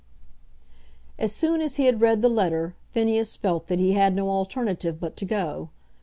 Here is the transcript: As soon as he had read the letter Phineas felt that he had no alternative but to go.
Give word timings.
As 1.19 1.31
soon 1.31 1.61
as 1.61 1.75
he 1.75 1.85
had 1.85 2.01
read 2.01 2.23
the 2.23 2.27
letter 2.27 2.73
Phineas 2.89 3.37
felt 3.37 3.67
that 3.67 3.77
he 3.77 3.91
had 3.91 4.15
no 4.15 4.31
alternative 4.31 4.99
but 4.99 5.15
to 5.17 5.25
go. 5.25 5.69